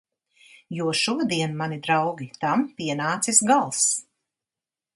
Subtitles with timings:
[0.77, 3.87] Jo šodien, mani draugi, tam pienācis gals!